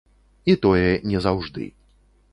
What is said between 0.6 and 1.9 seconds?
тое не заўжды.